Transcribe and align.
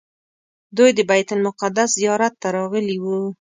دوی 0.77 0.91
د 0.97 0.99
بیت 1.09 1.29
المقدس 1.35 1.89
زیارت 1.99 2.33
ته 2.41 2.47
راغلي 2.57 2.97
وو. 3.03 3.19